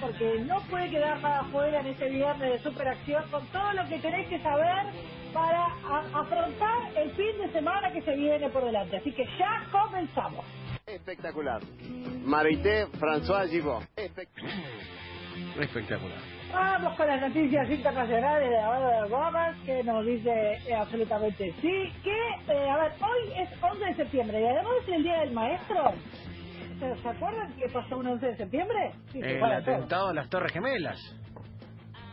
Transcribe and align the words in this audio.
porque 0.00 0.40
no 0.46 0.60
puede 0.68 0.90
quedar 0.90 1.20
nada 1.20 1.44
fuera 1.44 1.80
en 1.80 1.86
este 1.86 2.08
viernes 2.08 2.52
de 2.52 2.58
superacción 2.70 3.24
con 3.30 3.46
todo 3.48 3.72
lo 3.72 3.88
que 3.88 3.98
tenéis 3.98 4.28
que 4.28 4.40
saber 4.40 4.86
para 5.32 5.66
afrontar 6.14 6.96
el 6.96 7.10
fin 7.12 7.38
de 7.38 7.52
semana 7.52 7.92
que 7.92 8.02
se 8.02 8.14
viene 8.16 8.48
por 8.50 8.64
delante. 8.64 8.96
Así 8.96 9.12
que 9.12 9.26
ya 9.38 9.66
comenzamos. 9.70 10.44
Espectacular. 10.86 11.60
Marité 12.24 12.86
François 12.98 13.48
Givot. 13.48 13.82
Espectacular. 15.60 16.36
Vamos 16.52 16.94
con 16.94 17.06
las 17.06 17.20
noticias 17.20 17.68
internacionales 17.68 18.48
de 18.48 18.56
la 18.56 19.02
de 19.02 19.08
Gómez, 19.08 19.56
que 19.66 19.84
nos 19.84 20.06
dice 20.06 20.58
eh, 20.66 20.74
absolutamente 20.74 21.52
sí, 21.60 21.92
que, 22.02 22.52
eh, 22.52 22.70
a 22.70 22.76
ver, 22.78 22.92
hoy 23.00 23.32
es 23.42 23.48
11 23.62 23.84
de 23.84 23.94
septiembre 23.94 24.40
y 24.40 24.44
además 24.44 24.72
es 24.82 24.94
el 24.94 25.02
Día 25.02 25.20
del 25.20 25.32
Maestro. 25.32 25.92
¿Se, 26.78 27.08
acuerdan 27.08 27.52
que 27.54 27.68
pasó 27.68 27.98
un 27.98 28.06
11 28.06 28.26
de 28.26 28.36
septiembre? 28.36 28.92
Sí, 29.12 29.20
el 29.20 29.42
atentado 29.42 30.08
a 30.08 30.14
las 30.14 30.28
Torres 30.28 30.52
Gemelas. 30.52 30.98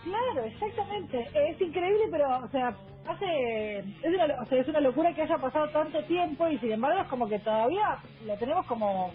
Claro, 0.03 0.43
exactamente. 0.45 1.27
Es 1.33 1.61
increíble, 1.61 2.03
pero, 2.11 2.27
o 2.37 2.47
sea, 2.49 2.75
hace 3.07 3.79
es 3.79 4.05
una, 4.05 4.41
o 4.41 4.45
sea, 4.45 4.61
es 4.61 4.67
una 4.67 4.81
locura 4.81 5.13
que 5.13 5.21
haya 5.21 5.37
pasado 5.37 5.69
tanto 5.69 6.03
tiempo 6.05 6.47
y 6.47 6.57
sin 6.59 6.73
embargo 6.73 7.01
es 7.01 7.07
como 7.07 7.27
que 7.27 7.39
todavía 7.39 7.97
lo 8.25 8.37
tenemos 8.37 8.65
como 8.67 9.11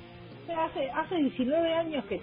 hace 0.54 0.90
hace 0.90 1.16
19 1.16 1.74
años 1.74 2.04
que, 2.06 2.20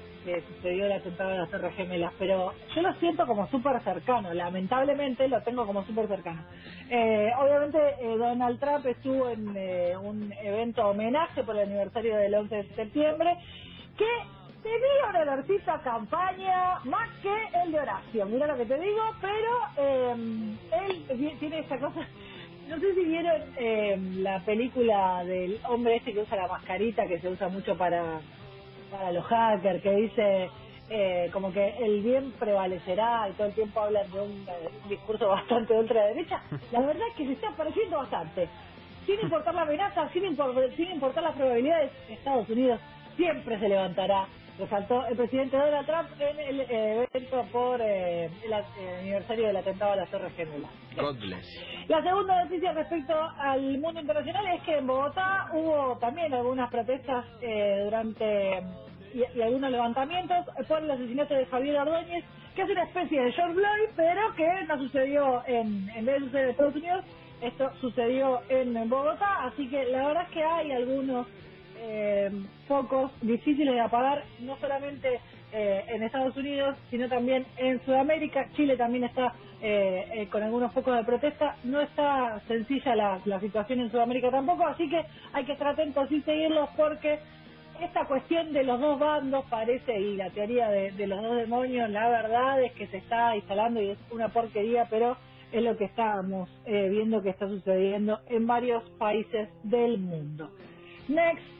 sucedió 0.55 0.85
el 0.85 0.93
atentado 0.93 1.29
de 1.31 1.37
las 1.37 1.49
Torres 1.51 1.75
Gemelas, 1.75 2.11
pero 2.17 2.53
yo 2.75 2.81
lo 2.81 2.93
siento 2.95 3.27
como 3.27 3.47
súper 3.49 3.79
cercano, 3.83 4.33
lamentablemente 4.33 5.27
lo 5.27 5.41
tengo 5.41 5.65
como 5.65 5.85
súper 5.85 6.07
cercano. 6.07 6.43
Eh, 6.89 7.31
obviamente 7.39 7.77
eh, 8.01 8.17
Donald 8.17 8.59
Trump 8.59 8.85
estuvo 8.87 9.29
en 9.29 9.53
eh, 9.55 9.95
un 9.95 10.33
evento 10.41 10.87
homenaje 10.87 11.43
por 11.43 11.55
el 11.55 11.69
aniversario 11.69 12.17
del 12.17 12.33
11 12.33 12.55
de 12.55 12.75
septiembre, 12.75 13.37
que 13.97 14.05
tenía 14.63 15.09
una 15.09 15.19
olorcito 15.19 15.71
campaña 15.83 16.79
más 16.85 17.09
que 17.21 17.33
el 17.63 17.71
de 17.71 17.79
Horacio, 17.79 18.25
mira 18.25 18.47
lo 18.47 18.57
que 18.57 18.65
te 18.65 18.79
digo, 18.79 19.03
pero 19.21 20.09
él 20.81 21.37
tiene 21.39 21.59
esa 21.59 21.77
cosa 21.77 22.07
no 22.67 22.79
sé 22.79 22.93
si 22.95 23.03
vieron 23.05 23.41
eh, 23.57 23.97
la 24.17 24.39
película 24.39 25.23
del 25.23 25.59
hombre 25.67 25.97
este 25.97 26.13
que 26.13 26.19
usa 26.19 26.37
la 26.37 26.47
mascarita, 26.47 27.07
que 27.07 27.19
se 27.19 27.29
usa 27.29 27.47
mucho 27.47 27.77
para, 27.77 28.19
para 28.91 29.11
los 29.11 29.23
hackers, 29.25 29.81
que 29.81 29.91
dice 29.91 30.49
eh, 30.89 31.29
como 31.33 31.51
que 31.51 31.75
el 31.79 32.01
bien 32.01 32.31
prevalecerá 32.39 33.27
y 33.29 33.33
todo 33.33 33.47
el 33.47 33.53
tiempo 33.53 33.79
hablan 33.79 34.11
de 34.11 34.19
un, 34.19 34.45
discurso 34.89 35.27
bastante 35.29 35.73
de 35.73 35.79
ultraderecha. 35.79 36.41
La 36.71 36.81
verdad 36.81 37.07
es 37.09 37.15
que 37.15 37.25
se 37.25 37.33
está 37.33 37.51
pareciendo 37.51 37.97
bastante. 37.97 38.47
Sin 39.05 39.19
importar 39.19 39.53
la 39.53 39.61
amenaza, 39.61 40.09
sin, 40.09 40.35
sin 40.75 40.91
importar 40.91 41.23
las 41.23 41.35
probabilidades, 41.35 41.91
Estados 42.09 42.49
Unidos 42.49 42.79
siempre 43.15 43.59
se 43.59 43.69
levantará 43.69 44.27
resaltó 44.57 45.05
el 45.07 45.17
presidente 45.17 45.57
Donald 45.57 45.85
Trump 45.85 46.09
en 46.19 46.39
el 46.39 46.61
eh, 46.61 47.07
evento 47.11 47.45
por 47.51 47.81
eh, 47.81 48.29
el, 48.43 48.53
aniversario 48.53 49.47
del 49.47 49.57
atentado 49.57 49.93
a 49.93 49.95
las 49.97 50.09
Torres 50.09 50.33
Gemelas. 50.35 50.71
La 51.87 52.01
segunda 52.01 52.43
noticia 52.43 52.73
respecto 52.73 53.13
al 53.37 53.77
mundo 53.79 53.99
internacional 53.99 54.47
es 54.47 54.61
que 54.63 54.77
en 54.77 54.87
Bogotá 54.87 55.49
hubo 55.53 55.97
también 55.99 56.33
algunas 56.33 56.69
protestas 56.69 57.25
eh, 57.41 57.81
durante 57.83 58.63
y, 59.13 59.41
algunos 59.41 59.71
levantamientos 59.71 60.45
por 60.67 60.81
el 60.81 60.91
asesinato 60.91 61.33
de 61.33 61.45
Javier 61.45 61.79
Ordóñez, 61.79 62.23
que 62.55 62.61
es 62.61 62.69
una 62.69 62.83
especie 62.83 63.21
de 63.21 63.31
George 63.33 63.53
Floyd, 63.53 63.89
pero 63.95 64.35
que 64.35 64.63
no 64.67 64.77
sucedió 64.77 65.43
en, 65.47 65.89
en 65.89 66.05
vez 66.05 66.19
de 66.19 66.25
suceder 66.25 66.43
en 66.45 66.51
Estados 66.51 66.75
Unidos, 66.75 67.05
esto 67.41 67.71
sucedió 67.81 68.41
en 68.49 68.89
Bogotá, 68.89 69.45
así 69.45 69.67
que 69.69 69.83
la 69.85 70.07
verdad 70.07 70.23
es 70.23 70.29
que 70.29 70.43
hay 70.43 70.71
algunos 70.71 71.27
eh, 71.77 72.31
focos 72.67 73.11
difíciles 73.21 73.73
de 73.73 73.81
apagar, 73.81 74.23
no 74.39 74.57
solamente 74.57 75.19
eh, 75.57 75.85
en 75.87 76.03
Estados 76.03 76.35
Unidos, 76.35 76.75
sino 76.89 77.07
también 77.07 77.45
en 77.55 77.79
Sudamérica. 77.85 78.49
Chile 78.57 78.75
también 78.75 79.05
está 79.05 79.33
eh, 79.61 80.05
eh, 80.13 80.27
con 80.29 80.43
algunos 80.43 80.73
focos 80.73 80.97
de 80.97 81.05
protesta. 81.05 81.55
No 81.63 81.79
está 81.79 82.41
sencilla 82.47 82.93
la, 82.93 83.21
la 83.23 83.39
situación 83.39 83.79
en 83.79 83.89
Sudamérica 83.89 84.29
tampoco, 84.31 84.65
así 84.65 84.89
que 84.89 85.01
hay 85.31 85.45
que 85.45 85.53
estar 85.53 85.69
atentos 85.69 86.11
y 86.11 86.21
seguirlos 86.23 86.67
porque 86.75 87.19
esta 87.81 88.03
cuestión 88.05 88.51
de 88.51 88.63
los 88.63 88.81
dos 88.81 88.99
bandos 88.99 89.45
parece, 89.49 89.97
y 89.97 90.17
la 90.17 90.29
teoría 90.31 90.67
de, 90.67 91.07
los 91.07 91.21
dos 91.21 91.37
demonios, 91.37 91.89
la 91.89 92.09
verdad 92.09 92.61
es 92.61 92.73
que 92.73 92.87
se 92.87 92.97
está 92.97 93.33
instalando 93.35 93.81
y 93.81 93.91
es 93.91 93.97
una 94.11 94.27
porquería, 94.29 94.87
pero 94.89 95.15
es 95.53 95.63
lo 95.63 95.77
que 95.77 95.85
estamos 95.85 96.49
viendo 96.65 97.21
que 97.21 97.29
está 97.29 97.47
sucediendo 97.47 98.19
en 98.27 98.45
varios 98.45 98.83
países 98.97 99.47
del 99.63 99.99
mundo. 99.99 100.49
Next. 101.07 101.54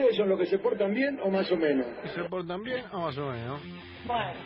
¿Ustedes 0.00 0.16
son 0.16 0.30
los 0.30 0.38
que 0.38 0.46
se 0.46 0.58
portan 0.58 0.94
bien 0.94 1.20
o 1.22 1.28
más 1.28 1.52
o 1.52 1.58
menos? 1.58 1.84
¿Se 2.14 2.24
portan 2.24 2.62
bien 2.62 2.82
o 2.90 3.00
más 3.00 3.18
o 3.18 3.30
menos? 3.30 3.60
Bueno, 4.06 4.40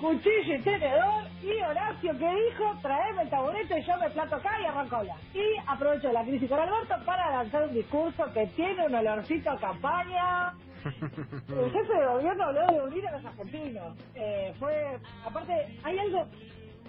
cuchillo 0.00 0.56
y 0.56 0.60
tenedor 0.60 1.22
y 1.40 1.62
Horacio 1.62 2.18
que 2.18 2.28
dijo, 2.34 2.64
traeme 2.82 3.22
el 3.22 3.30
taburete 3.30 3.78
y 3.78 3.84
yo 3.84 3.96
me 3.98 4.10
plato 4.10 4.34
acá 4.34 4.60
y 4.60 4.64
arrancola. 4.66 5.16
Y 5.32 5.40
aprovecho 5.68 6.10
la 6.10 6.24
crisis 6.24 6.48
con 6.48 6.58
Alberto 6.58 6.96
para 7.06 7.30
lanzar 7.30 7.68
un 7.68 7.74
discurso 7.74 8.24
que 8.34 8.44
tiene 8.56 8.84
un 8.84 8.92
olorcito 8.92 9.50
a 9.52 9.60
campaña. 9.60 10.52
El 10.82 11.70
jefe 11.70 11.94
de 11.94 12.06
gobierno 12.06 12.44
habló 12.44 12.66
de 12.66 12.80
unir 12.80 13.06
a 13.06 13.12
los 13.12 13.24
argentinos. 13.24 13.96
Eh, 14.16 14.52
fue, 14.58 14.98
aparte, 15.24 15.78
hay 15.84 15.96
algo, 15.96 16.26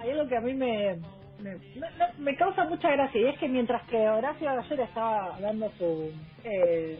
hay 0.01 0.09
algo 0.09 0.27
que 0.27 0.37
a 0.37 0.41
mí 0.41 0.55
me, 0.55 0.99
me, 1.43 1.59
me, 2.17 2.35
causa 2.37 2.63
mucha 2.63 2.89
gracia 2.89 3.21
y 3.21 3.25
es 3.25 3.37
que 3.37 3.47
mientras 3.47 3.87
que 3.87 4.09
Horacio 4.09 4.49
ayer 4.49 4.79
estaba 4.79 5.37
dando 5.39 5.69
su 5.77 6.11
eh, 6.43 6.97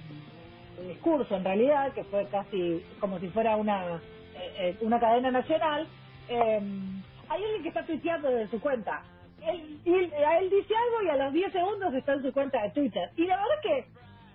discurso 0.82 1.36
en 1.36 1.44
realidad, 1.44 1.94
que 1.94 2.04
fue 2.06 2.28
casi 2.28 2.84
como 3.00 3.20
si 3.20 3.28
fuera 3.30 3.56
una, 3.56 3.96
eh, 4.36 4.54
eh, 4.58 4.78
una 4.82 5.00
cadena 5.00 5.32
nacional, 5.32 5.88
em, 6.28 7.02
hay 7.30 7.44
alguien 7.44 7.64
que 7.64 7.70
está 7.70 7.86
tuiteando 7.86 8.30
desde 8.30 8.52
su 8.52 8.62
cuenta. 8.62 9.02
Él, 9.42 9.80
y 9.84 9.94
él 9.94 10.50
dice 10.50 10.74
algo 10.76 11.04
y 11.04 11.10
a 11.10 11.24
los 11.24 11.34
10 11.34 11.52
segundos 11.52 11.94
está 11.94 12.14
en 12.14 12.22
su 12.24 12.32
cuenta 12.32 12.62
de 12.62 12.70
Twitter. 12.72 13.10
Y 13.18 13.26
la 13.26 13.36
verdad 13.36 13.62
que 13.62 13.86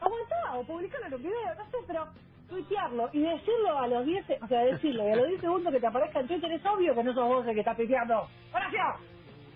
aguantá 0.00 0.54
o 0.54 0.64
publicarlo 0.64 1.06
en 1.06 1.14
un 1.14 1.22
video, 1.22 1.54
no 1.56 1.64
sé, 1.70 1.78
pero 1.86 2.06
tuitearlo 2.48 3.10
y 3.12 3.20
decirlo 3.20 3.78
a 3.78 3.86
los 3.86 4.04
10, 4.04 4.24
o 4.42 4.46
sea, 4.48 4.64
decirlo 4.64 5.08
y 5.08 5.12
a 5.12 5.16
los 5.16 5.28
10 5.28 5.40
segundos 5.40 5.72
que 5.72 5.80
te 5.80 5.86
aparezca 5.86 6.20
en 6.20 6.28
Twitter 6.28 6.52
es 6.52 6.66
obvio 6.66 6.94
que 6.94 7.04
no 7.04 7.14
sos 7.14 7.28
vos 7.28 7.46
el 7.46 7.54
que 7.54 7.60
está 7.60 7.74
tuiteando. 7.74 8.28
¡Horacio! 8.52 8.84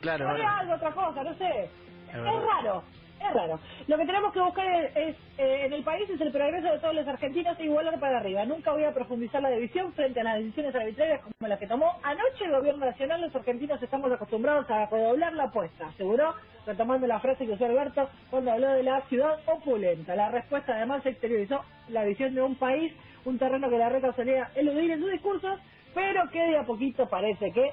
Claro. 0.00 0.28
algo, 0.28 0.75
otra 0.75 0.91
cosa, 0.93 1.22
no 1.22 1.34
sé. 1.34 1.70
es 2.09 2.22
raro 2.22 2.82
es. 3.28 3.88
Lo 3.88 3.97
que 3.97 4.06
tenemos 4.06 4.33
que 4.33 4.41
buscar 4.41 4.66
es, 4.66 5.16
eh, 5.38 5.62
en 5.66 5.72
el 5.72 5.83
país 5.83 6.09
es 6.09 6.21
el 6.21 6.33
progreso 6.33 6.72
de 6.72 6.78
todos 6.78 6.94
los 6.94 7.06
argentinos 7.06 7.59
e 7.59 7.65
igualar 7.65 7.99
para 7.99 8.19
arriba. 8.19 8.44
Nunca 8.44 8.72
voy 8.72 8.84
a 8.84 8.93
profundizar 8.94 9.43
la 9.43 9.50
división 9.50 9.93
frente 9.93 10.21
a 10.21 10.25
las 10.25 10.38
decisiones 10.38 10.75
arbitrarias 10.75 11.21
como 11.21 11.49
las 11.49 11.59
que 11.59 11.66
tomó 11.66 11.93
anoche 12.03 12.44
el 12.44 12.53
gobierno 12.53 12.87
nacional. 12.87 13.21
Los 13.21 13.34
argentinos 13.34 13.82
estamos 13.82 14.11
acostumbrados 14.12 14.69
a 14.71 14.87
redoblar 14.87 15.32
la 15.34 15.44
apuesta, 15.44 15.88
aseguró, 15.88 16.34
retomando 16.66 17.06
la 17.06 17.21
frase 17.21 17.47
que 17.47 17.53
usó 17.53 17.65
Alberto 17.65 18.09
cuando 18.31 18.53
habló 18.53 18.69
de 18.71 18.82
la 18.82 19.00
ciudad 19.03 19.38
opulenta. 19.47 20.15
La 20.15 20.31
respuesta 20.31 20.75
además 20.75 21.05
exteriorizó 21.05 21.65
la 21.88 22.05
visión 22.05 22.34
de 22.34 22.43
un 22.43 22.56
país, 22.56 22.93
un 23.25 23.38
terreno 23.38 23.69
que 23.71 23.78
la 23.78 23.88
reta 23.88 24.12
solía 24.15 24.50
eludir 24.55 24.91
en 24.91 25.00
sus 25.00 25.11
discursos, 25.11 25.59
pero 25.94 26.28
que 26.31 26.41
de 26.41 26.59
a 26.59 26.65
poquito 26.65 27.09
parece 27.09 27.53
que 27.53 27.72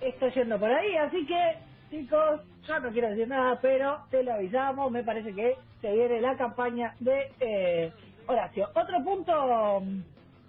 está 0.00 0.28
yendo 0.28 0.58
por 0.58 0.70
ahí. 0.70 0.96
Así 0.96 1.26
que 1.26 1.69
chicos, 1.90 2.40
yo 2.66 2.80
no 2.80 2.90
quiero 2.90 3.10
decir 3.10 3.28
nada, 3.28 3.58
pero 3.60 3.98
te 4.10 4.22
lo 4.22 4.34
avisamos, 4.34 4.90
me 4.90 5.02
parece 5.02 5.34
que 5.34 5.56
se 5.80 5.92
viene 5.92 6.20
la 6.20 6.36
campaña 6.36 6.94
de 7.00 7.32
eh, 7.40 7.92
Horacio. 8.26 8.68
Otro 8.74 9.02
punto 9.02 9.80
mm, 9.80 10.02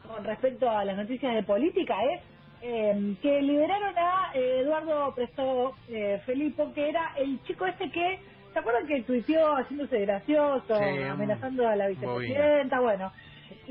con 0.08 0.24
respecto 0.24 0.70
a 0.70 0.86
las 0.86 0.96
noticias 0.96 1.34
de 1.34 1.44
política 1.44 1.96
es 2.14 2.22
eh, 2.62 3.16
que 3.22 3.42
liberaron 3.42 3.98
a 3.98 4.32
eh, 4.36 4.60
Eduardo 4.62 5.16
Presto 5.16 5.74
eh, 5.90 6.22
Felipo, 6.26 6.72
que 6.74 6.90
era 6.90 7.14
el 7.18 7.42
chico 7.44 7.66
este 7.66 7.90
que, 7.90 8.20
¿se 8.54 8.60
acuerdan 8.60 8.86
que 8.86 9.02
tuiteó 9.02 9.56
haciéndose 9.56 10.00
gracioso, 10.02 10.76
amenazando 10.76 11.68
a 11.68 11.76
la 11.76 11.88
vicepresidenta? 11.88 12.80
Bueno, 12.80 13.12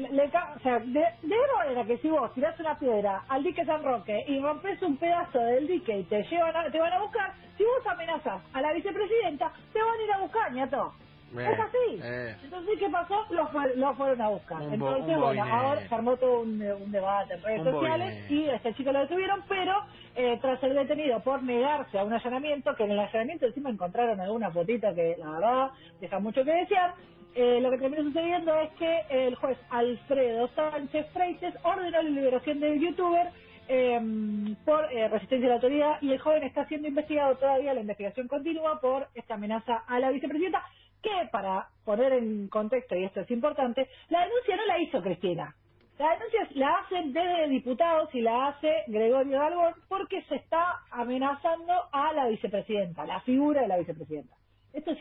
le, 0.09 0.25
o 0.25 0.61
sea, 0.63 0.79
de, 0.79 1.05
de 1.23 1.37
manera 1.57 1.85
que 1.85 1.99
si 1.99 2.09
vos 2.09 2.33
tirás 2.35 2.59
una 2.61 2.79
piedra 2.79 3.23
al 3.29 3.43
dique 3.43 3.65
San 3.65 3.83
Roque 3.83 4.25
y 4.27 4.41
rompes 4.41 4.81
un 4.83 4.97
pedazo 4.97 5.39
del 5.39 5.67
dique 5.67 5.99
y 5.99 6.05
te 6.05 6.23
llevan 6.25 6.57
a, 6.57 6.71
te 6.71 6.81
van 6.81 6.93
a 6.93 7.01
buscar, 7.01 7.33
si 7.57 7.65
vos 7.65 7.87
amenazas 7.87 8.43
a 8.53 8.61
la 8.61 8.73
vicepresidenta, 8.73 9.53
te 9.73 9.83
van 9.83 9.99
a 9.99 10.03
ir 10.03 10.13
a 10.13 10.19
buscar, 10.19 10.53
ñato. 10.53 10.93
es 11.39 11.61
así. 11.61 12.01
Eh. 12.03 12.37
Entonces, 12.45 12.79
¿qué 12.79 12.89
pasó? 12.89 13.27
Los, 13.31 13.51
fueron 13.97 14.21
a 14.21 14.29
buscar. 14.29 14.63
Entonces, 14.63 15.19
bueno, 15.19 15.45
ahora 15.45 15.89
se 15.89 15.95
armó 15.95 16.17
todo 16.17 16.41
un, 16.41 16.59
debate 16.91 17.35
en 17.35 17.43
redes 17.43 17.65
sociales 17.65 18.31
y 18.31 18.49
este 18.49 18.75
chico 18.75 18.93
lo 18.93 19.01
detuvieron, 19.01 19.43
pero 19.49 19.75
eh, 20.17 20.39
tras 20.41 20.59
ser 20.61 20.75
detenido 20.75 21.21
por 21.21 21.43
negarse 21.43 21.99
a 21.99 22.05
un 22.05 22.13
allanamiento, 22.13 22.75
que 22.75 22.85
en 22.85 22.93
el 22.93 22.99
allanamiento 22.99 23.47
encima 23.47 23.71
encontraron 23.71 24.21
alguna 24.21 24.51
fotita 24.51 24.95
que 24.95 25.17
la 25.19 25.31
verdad 25.31 25.71
deja 26.01 26.19
mucho 26.19 26.45
que 26.45 26.53
desear, 26.53 26.95
eh, 27.35 27.61
lo 27.61 27.71
que 27.71 27.79
terminó 27.79 28.03
sucediendo 28.03 28.55
es 28.57 28.71
que 28.73 29.03
el 29.11 29.35
juez 29.37 29.59
Alfredo 29.71 30.49
Sánchez 30.49 31.07
Freites 31.13 31.55
ordenó 31.63 31.91
la 31.91 32.03
liberación 32.03 32.59
del 32.59 32.81
youtuber 32.81 33.29
em, 33.69 34.57
por 34.65 34.93
eh, 34.93 35.09
resistencia 35.09 35.47
a 35.47 35.51
la 35.51 35.55
autoridad 35.57 35.99
y 36.01 36.11
el 36.13 36.19
joven 36.19 36.43
está 36.43 36.67
siendo 36.67 36.89
investigado 36.89 37.37
todavía, 37.37 37.75
la 37.75 37.83
investigación 37.83 38.27
continúa 38.27 38.81
por 38.81 39.07
esta 39.15 39.35
amenaza 39.35 39.85
a 39.87 40.01
la 40.01 40.11
vicepresidenta, 40.11 40.65
que 41.01 41.29
para 41.31 41.69
poner 41.85 42.13
en 42.15 42.49
contexto, 42.49 42.97
y 42.97 43.05
esto 43.05 43.21
es 43.21 43.31
importante, 43.31 43.89
la 44.09 44.25
denuncia 44.27 44.57
no 44.57 44.67
la 44.67 44.79
hizo 44.81 45.01
Cristina. 45.01 45.55
La 45.99 46.11
denuncia 46.15 46.49
la 46.55 46.73
hacen 46.81 47.13
desde 47.13 47.49
diputados 47.49 48.09
y 48.15 48.23
la 48.23 48.49
hace 48.49 48.85
Gregorio 48.89 49.39
Dalbón 49.39 49.75
porque 49.89 50.23
se 50.23 50.37
está 50.37 50.81
amenazando 50.91 51.75
a 51.93 52.13
la 52.15 52.27
vicepresidenta, 52.27 53.05
la 53.05 53.21
figura 53.21 53.63
de 53.63 53.69
la 53.69 53.77
vicepresidenta. 53.77 54.40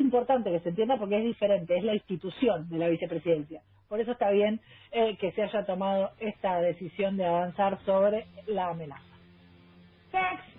Importante 0.10 0.50
que 0.52 0.60
se 0.62 0.70
entienda 0.70 0.98
porque 0.98 1.20
es 1.20 1.24
diferente, 1.24 1.78
es 1.78 1.84
la 1.84 1.94
institución 1.94 2.68
de 2.68 2.80
la 2.80 2.88
vicepresidencia. 2.88 3.62
Por 3.88 4.00
eso 4.02 4.12
está 4.14 4.32
bien 4.32 4.60
eh, 4.92 5.16
que 5.20 5.32
se 5.34 5.44
haya 5.44 5.64
tomado 5.68 6.10
esta 6.20 6.60
decisión 6.62 7.16
de 7.16 7.28
avanzar 7.28 7.78
sobre 7.86 8.26
la 8.48 8.70
amenaza. 8.70 9.04
Next. 10.12 10.50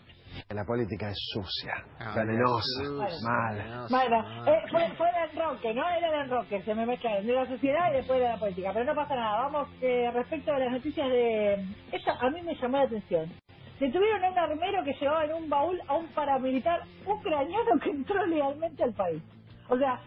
La 0.50 0.64
política 0.64 1.11
es 1.11 1.19
sucia, 1.32 1.75
Ah, 1.99 2.14
venenosa, 2.17 3.25
mala. 3.25 3.87
Bueno, 3.91 4.47
eh, 4.47 4.62
fue, 4.70 4.88
fue 4.97 5.08
el 5.11 5.31
enroque, 5.32 5.75
¿no? 5.75 5.82
Era 5.91 6.08
el 6.14 6.20
enroque, 6.26 6.62
se 6.62 6.75
me 6.76 6.87
mezclaron 6.87 7.26
de 7.26 7.32
la 7.32 7.47
sociedad 7.49 7.91
y 7.91 7.97
después 7.97 8.20
de 8.20 8.29
la 8.29 8.38
política. 8.38 8.70
Pero 8.73 8.85
no 8.85 8.94
pasa 8.94 9.17
nada. 9.17 9.43
Vamos, 9.49 9.69
eh, 9.82 10.08
respecto 10.14 10.52
a 10.52 10.58
las 10.61 10.70
noticias 10.70 11.08
de... 11.08 11.55
Esta 11.91 12.12
a 12.20 12.31
mí 12.31 12.41
me 12.43 12.55
llamó 12.55 12.76
la 12.79 12.85
atención. 12.85 13.32
Detuvieron 13.81 14.25
a 14.25 14.31
un 14.31 14.38
armero 14.38 14.85
que 14.85 14.93
llevaba 14.93 15.25
en 15.25 15.32
un 15.35 15.49
baúl 15.49 15.81
a 15.88 15.94
un 15.97 16.06
paramilitar 16.08 16.82
ucraniano 17.05 17.81
que 17.82 17.91
entró 17.91 18.25
legalmente 18.26 18.85
al 18.85 18.94
país. 18.94 19.23
O 19.71 19.79
sea, 19.79 20.01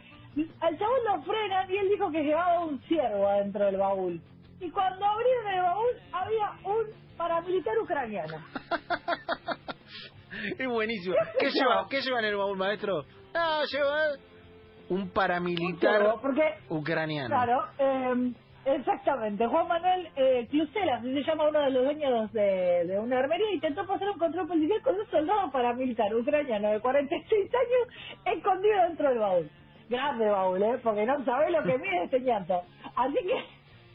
al 0.60 0.78
chabón 0.78 1.00
lo 1.06 1.22
frenan 1.24 1.72
y 1.72 1.78
él 1.78 1.90
dijo 1.90 2.12
que 2.12 2.24
llevaba 2.24 2.60
un 2.66 2.80
ciervo 2.82 3.28
adentro 3.28 3.66
del 3.66 3.78
baúl. 3.78 4.22
Y 4.60 4.70
cuando 4.70 5.06
abrieron 5.06 5.48
el 5.48 5.62
baúl 5.62 5.92
había 6.12 6.52
un 6.66 7.18
paramilitar 7.18 7.78
ucraniano. 7.80 8.38
Es 10.58 10.68
buenísimo. 10.68 11.16
¿Qué 11.40 11.50
lleva, 11.52 11.88
¿Qué 11.90 12.02
lleva 12.02 12.20
en 12.20 12.26
el 12.26 12.36
baúl, 12.36 12.58
maestro? 12.58 13.06
Ah, 13.34 13.62
lleva 13.72 14.10
un 14.90 15.02
Un 15.02 15.10
paramilitar 15.12 16.02
ciervo, 16.02 16.20
porque 16.22 16.42
ucraniano. 16.70 17.30
Claro, 17.30 17.66
eh, 17.78 18.34
exactamente. 18.66 19.46
Juan 19.48 19.68
Manuel 19.68 20.10
eh, 20.16 20.48
Clucela, 20.50 20.96
así 20.96 21.14
se 21.14 21.24
llama 21.24 21.50
uno 21.50 21.60
de 21.62 21.72
los 21.72 21.84
dueños 21.84 22.32
de, 22.34 22.86
de 22.86 23.00
una 23.00 23.20
armería, 23.20 23.52
intentó 23.52 23.86
pasar 23.86 24.10
un 24.10 24.20
control 24.20 24.48
policial 24.48 24.82
con 24.82 24.96
un 25.00 25.06
soldado 25.10 25.52
paramilitar 25.52 26.14
ucraniano 26.16 26.72
de 26.72 26.80
46 26.80 27.52
años 27.54 28.38
escondido 28.38 28.82
dentro 28.88 29.10
del 29.10 29.20
baúl. 29.20 29.50
Grande 29.90 30.30
baúl, 30.30 30.64
¿eh? 30.64 30.80
Porque 30.84 31.06
no 31.06 31.24
sabe 31.26 31.52
lo 31.52 31.64
que 31.64 31.78
mide 31.78 32.04
este 32.06 32.22
ñato. 32.22 32.64
Así 32.96 33.16
que 33.16 33.44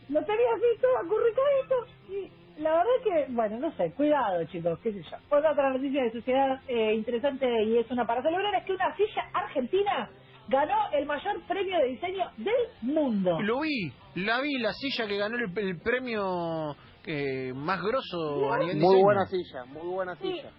lo 0.09 0.25
tenía 0.25 0.49
así 0.55 0.81
todo 0.81 0.99
acurrucadito 0.99 1.87
y 2.09 2.63
la 2.63 2.71
verdad 2.73 2.93
que, 3.05 3.27
bueno, 3.33 3.59
no 3.59 3.73
sé, 3.77 3.93
cuidado 3.93 4.45
chicos, 4.47 4.79
qué 4.81 4.93
sé 4.93 5.03
yo. 5.03 5.17
Otra 5.31 5.53
otra 5.53 5.71
noticia 5.71 6.03
de 6.05 6.13
sociedad 6.13 6.61
eh, 6.69 6.95
interesante 6.95 7.63
y 7.65 7.79
es 7.79 7.91
una 7.91 8.07
para 8.07 8.23
celebrar 8.23 8.55
es 8.57 8.65
que 8.65 8.73
una 8.73 8.97
silla 8.97 9.31
argentina 9.33 10.11
ganó 10.49 10.91
el 10.93 11.07
mayor 11.07 11.41
premio 11.47 11.79
de 11.79 11.85
diseño 11.89 12.31
del 12.37 12.55
mundo. 12.83 13.41
Lo 13.43 13.61
vi, 13.61 13.93
la 14.17 14.41
vi, 14.41 14.59
la 14.59 14.73
silla 14.73 15.07
que 15.07 15.17
ganó 15.19 15.37
el, 15.37 15.53
el 15.59 15.81
premio 15.81 16.75
eh, 17.07 17.53
más 17.55 17.81
grosso 17.83 18.53
a 18.53 18.59
nivel 18.59 18.77
Muy 18.77 18.87
diseño. 18.97 19.05
buena 19.05 19.27
silla, 19.27 19.65
muy 19.67 19.87
buena 19.89 20.15
Sí. 20.17 20.23
silla. 20.33 20.51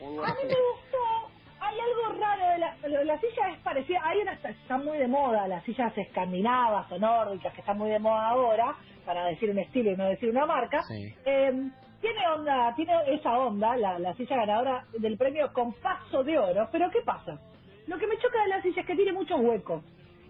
Muy 0.00 0.08
A 0.14 0.18
buena 0.18 0.34
mí 0.34 0.40
me 0.42 0.54
gustó. 0.54 1.30
Hay 1.58 1.74
algo 1.80 2.20
raro 2.20 2.50
de 2.52 2.58
la, 2.58 2.76
lo- 2.88 3.04
la 3.04 3.18
silla 3.18 3.48
es 3.52 3.58
parecida. 3.60 4.00
Hay 4.04 4.18
unas 4.20 4.38
que 4.40 4.48
están 4.50 4.84
muy 4.84 4.98
de 4.98 5.08
moda, 5.08 5.48
las 5.48 5.64
sillas 5.64 5.96
escandinavas 5.96 6.90
o 6.92 6.98
nórdicas 6.98 7.52
que 7.54 7.60
están 7.60 7.78
muy 7.78 7.90
de 7.90 7.98
moda 7.98 8.28
ahora, 8.28 8.76
para 9.04 9.24
decir 9.26 9.50
un 9.50 9.58
estilo 9.58 9.90
y 9.90 9.96
no 9.96 10.04
decir 10.04 10.28
una 10.30 10.44
marca. 10.46 10.82
Sí. 10.82 11.14
Eh, 11.24 11.52
tiene 12.00 12.28
onda, 12.28 12.72
tiene 12.76 12.92
esa 13.14 13.32
onda, 13.38 13.74
la, 13.76 13.98
la 13.98 14.14
silla 14.14 14.36
ganadora 14.36 14.84
del 14.98 15.16
premio 15.16 15.50
con 15.52 15.72
paso 15.80 16.22
de 16.22 16.38
oro. 16.38 16.68
Pero 16.70 16.90
¿qué 16.90 17.00
pasa? 17.04 17.38
Lo 17.86 17.98
que 17.98 18.06
me 18.06 18.16
choca 18.18 18.42
de 18.42 18.48
la 18.48 18.62
silla 18.62 18.80
es 18.80 18.86
que 18.86 18.96
tiene 18.96 19.12
mucho 19.12 19.36
hueco. 19.36 19.82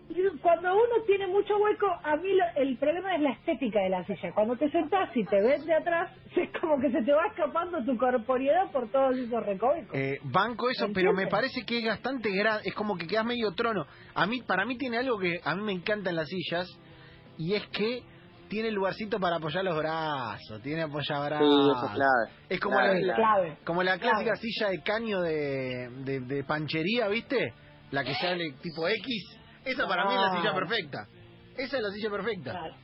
Y 0.09 0.23
Cuando 0.41 0.73
uno 0.73 1.03
tiene 1.05 1.27
mucho 1.27 1.57
hueco, 1.59 1.87
a 2.05 2.17
mí 2.17 2.29
lo- 2.33 2.63
el 2.63 2.77
problema 2.77 3.17
es 3.17 3.23
la 3.23 3.31
estética 3.33 3.81
de 3.81 3.89
la 3.91 4.05
silla. 4.05 4.33
Cuando 4.33 4.57
te 4.57 4.71
sentás 4.71 5.11
y 5.17 5.25
te 5.25 5.41
ves 5.43 5.65
de 5.67 5.75
atrás, 5.75 6.13
es 6.37 6.49
como 6.61 6.79
que 6.81 6.93
se 6.93 7.03
te 7.03 7.13
va 7.13 7.27
escapando 7.27 7.85
tu 7.85 7.97
corporeidad 7.97 8.71
por 8.71 8.89
todos 8.93 9.17
esos 9.17 9.45
recovecos. 9.45 9.95
Eh, 9.95 10.21
banco 10.23 10.71
eso, 10.71 10.87
¿Me 10.89 10.95
pero 10.95 11.13
me 11.13 11.27
parece 11.27 11.65
que 11.67 11.79
es 11.81 11.87
bastante 11.87 12.31
grande, 12.31 12.63
es 12.67 12.75
como 12.75 12.97
que 12.97 13.07
quedas 13.09 13.25
medio 13.25 13.51
trono. 13.55 13.85
A 14.15 14.27
mí, 14.27 14.43
para 14.43 14.65
mí 14.65 14.79
tiene 14.79 14.99
algo 14.99 15.19
que 15.19 15.41
a 15.43 15.57
mí 15.57 15.63
me 15.65 15.73
encanta 15.73 16.11
en 16.11 16.17
las 16.17 16.29
sillas 16.29 16.69
y 17.37 17.55
es 17.55 17.67
que 17.69 18.03
tiene 18.49 18.71
lugarcito 18.71 19.19
para 19.21 19.37
apoyar 19.37 19.65
los 19.65 19.77
brazos, 19.77 20.61
tiene 20.63 20.83
apoyabrazos. 20.83 21.47
Sí, 21.47 21.71
eso 21.71 21.87
es 21.87 21.93
clave. 21.93 22.31
Es 22.49 22.61
como 22.61 22.77
Clave, 22.77 23.03
la, 23.03 23.15
clave. 23.15 23.57
como 23.65 23.83
la 23.83 23.99
clásica 23.99 24.33
Clave. 24.33 24.37
silla 24.39 24.69
de 24.71 24.83
caño 24.83 25.21
de, 25.21 25.89
de, 26.05 26.21
de 26.21 26.45
panchería, 26.45 27.09
¿viste? 27.09 27.53
La 27.91 28.03
que 28.05 28.15
sale 28.15 28.53
tipo 28.63 28.89
X. 28.89 29.39
Esa 29.65 29.87
para 29.87 30.05
mí 30.07 30.15
es 30.15 30.21
la 30.21 30.31
silla 30.31 30.43
Claro. 30.53 30.59
perfecta. 30.59 30.99
Esa 31.57 31.77
es 31.77 31.83
la 31.83 31.91
silla 31.91 32.11
perfecta. 32.11 32.51
Claro. 32.53 32.75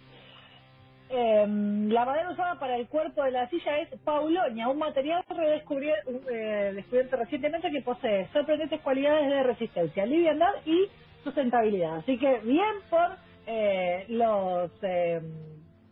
Eh, 1.15 1.47
la 1.47 2.05
madera 2.07 2.31
usada 2.31 2.59
para 2.59 2.77
el 2.77 2.89
cuerpo 2.89 3.23
de 3.23 3.33
la 3.33 3.47
silla 3.51 3.79
es 3.81 3.89
paulonia, 4.03 4.69
un 4.69 4.79
material 4.79 5.23
redescubri- 5.29 5.93
eh, 6.33 6.73
descubierto 6.75 7.17
recientemente 7.17 7.71
que 7.71 7.83
posee 7.83 8.29
sorprendentes 8.33 8.81
cualidades 8.81 9.29
de 9.29 9.43
resistencia, 9.43 10.07
liviandad 10.07 10.53
y 10.65 10.89
sustentabilidad. 11.23 11.97
Así 11.99 12.17
que 12.19 12.39
bien 12.45 12.77
por 12.89 13.17
eh, 13.47 14.05
los 14.09 14.71
eh, 14.83 15.21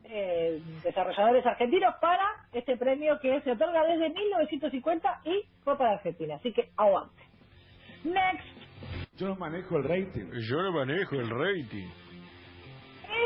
eh, 0.04 0.60
desarrolladores 0.82 1.44
argentinos 1.46 1.94
para 2.00 2.24
este 2.52 2.76
premio 2.76 3.18
que 3.20 3.40
se 3.42 3.52
otorga 3.52 3.84
desde 3.86 4.10
1950 4.10 5.20
y 5.24 5.42
fue 5.64 5.76
para 5.78 5.92
Argentina. 5.92 6.36
Así 6.36 6.52
que 6.52 6.70
aguante. 6.76 7.22
Next. 8.04 8.46
Yo 9.16 9.28
no 9.28 9.36
manejo 9.36 9.76
el 9.76 9.84
rating. 9.84 10.30
Yo 10.48 10.62
no 10.62 10.72
manejo 10.72 11.16
el 11.16 11.28
rating. 11.30 11.88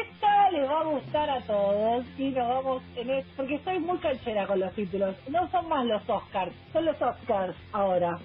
Esta 0.02 0.50
le 0.50 0.66
va 0.66 0.80
a 0.80 0.84
gustar 0.84 1.28
a 1.30 1.40
todos 1.42 2.06
y 2.18 2.30
nos 2.30 2.48
vamos 2.48 2.82
en 2.96 3.10
el- 3.10 3.24
porque 3.36 3.56
estoy 3.56 3.78
muy 3.80 3.98
canchera 3.98 4.46
con 4.46 4.58
los 4.58 4.72
títulos. 4.74 5.14
No 5.28 5.48
son 5.50 5.68
más 5.68 5.84
los 5.84 6.08
Oscars, 6.08 6.52
son 6.72 6.86
los 6.86 7.00
Oscars 7.00 7.54
ahora. 7.72 8.18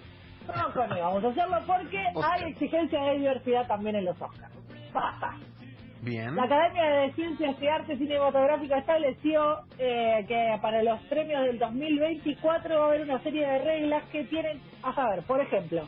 No, 0.48 0.54
vamos 0.76 1.24
a 1.24 1.28
hacerlo 1.28 1.58
porque 1.68 2.04
Oscar. 2.16 2.40
hay 2.44 2.52
exigencia 2.52 3.00
de 3.04 3.18
diversidad 3.20 3.68
también 3.68 3.98
en 3.98 4.06
los 4.06 4.20
Oscars. 4.20 4.54
Basta. 4.94 5.38
Bien. 6.02 6.36
La 6.36 6.44
Academia 6.44 6.86
de 6.86 7.14
Ciencias 7.14 7.56
y 7.62 7.68
Arte 7.68 7.98
Cinematográfica 7.98 8.78
estableció 8.78 9.60
eh, 9.78 10.26
que 10.28 10.58
para 10.62 10.82
los 10.82 11.00
premios 11.04 11.44
del 11.44 11.60
2024 11.60 12.80
va 12.80 12.86
a 12.86 12.88
haber 12.88 13.02
una 13.02 13.20
serie 13.22 13.46
de 13.46 13.60
reglas 13.60 14.04
que 14.12 14.24
tienen, 14.26 14.62
a 14.82 14.94
saber, 14.96 15.24
por 15.24 15.42
ejemplo, 15.42 15.88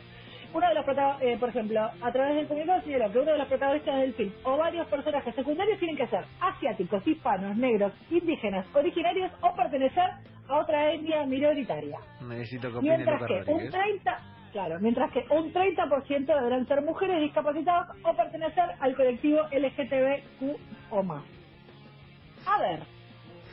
uno 0.54 0.68
de 0.68 0.74
los 0.74 0.84
eh, 1.22 1.36
por 1.40 1.48
ejemplo, 1.48 1.80
a 2.00 2.12
través 2.12 2.36
del 2.36 2.46
comunicado 2.46 2.82
señaló 2.82 3.10
que 3.10 3.18
uno 3.20 3.32
de 3.32 3.38
los 3.38 3.48
protagonistas 3.48 4.00
del 4.00 4.14
film 4.14 4.32
o 4.44 4.56
varios 4.58 4.86
personajes 4.88 5.34
secundarios 5.34 5.78
tienen 5.78 5.96
que 5.96 6.06
ser 6.08 6.24
asiáticos, 6.40 7.06
hispanos, 7.06 7.56
negros, 7.56 7.92
indígenas, 8.10 8.66
originarios 8.74 9.32
o 9.40 9.54
pertenecer 9.54 10.10
a 10.48 10.58
otra 10.58 10.92
etnia 10.92 11.24
minoritaria. 11.24 11.98
Necesito 12.28 12.70
que 12.70 12.80
Mientras 12.80 13.22
que 13.24 13.32
un 13.32 13.46
Rodríguez. 13.46 13.70
30, 13.70 14.18
claro, 14.52 14.78
mientras 14.80 15.10
que 15.12 15.26
un 15.30 15.52
30% 15.52 16.26
deberán 16.26 16.66
ser 16.68 16.82
mujeres 16.82 17.20
discapacitadas 17.20 17.96
o 18.04 18.14
pertenecer 18.14 18.70
al 18.80 18.94
colectivo 18.96 19.40
LGTBQ 19.50 20.58
o 20.90 21.02
más. 21.02 21.24
A 22.46 22.60
ver, 22.60 22.80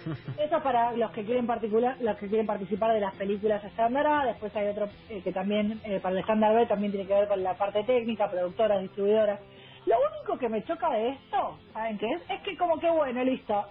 eso 0.39 0.63
para 0.63 0.94
los 0.94 1.12
que 1.12 1.25
quieren 1.25 1.48
particular, 1.48 1.98
los 2.01 2.18
que 2.18 2.27
quieren 2.27 2.48
participar 2.48 2.94
de 2.94 3.01
las 3.01 3.13
películas 3.15 3.63
estándar 3.63 4.08
A, 4.08 4.25
después 4.25 4.56
hay 4.56 4.68
otro 4.68 4.89
eh, 5.10 5.22
que 5.24 5.32
también 5.32 5.79
eh, 5.84 6.00
para 6.01 6.13
el 6.13 6.22
estándar 6.22 6.56
B 6.56 6.65
también 6.65 6.91
tiene 6.91 7.08
que 7.08 7.13
ver 7.13 7.27
con 7.27 7.44
la 7.44 7.56
parte 7.56 7.84
técnica, 7.84 8.29
productoras, 8.29 8.82
distribuidoras. 8.82 9.39
Lo 9.86 9.96
único 9.98 10.38
que 10.38 10.50
me 10.50 10.63
choca 10.65 10.89
de 10.91 11.10
esto, 11.10 11.58
¿saben 11.74 11.98
qué 11.98 12.08
es? 12.08 12.22
Es 12.29 12.41
que 12.41 12.58
como 12.58 12.79
que 12.79 12.89
bueno, 12.89 13.24
listo, 13.24 13.65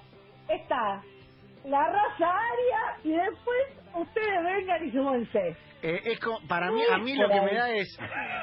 está 0.49 1.03
la 1.65 1.87
raza 1.87 2.33
aria 2.33 2.99
y 3.05 3.11
después 3.11 3.67
ustedes 3.95 4.45
vengan 4.45 4.87
y 4.87 4.91
súmense. 4.93 5.68
Eh, 5.81 6.01
es 6.07 6.19
como- 6.21 6.41
para 6.49 6.71
mí, 6.73 6.81
a 6.91 6.99
mí 6.99 7.15
lo 7.15 7.29
que 7.29 7.41
me 7.41 7.55
da 7.55 7.71
es, 7.71 7.97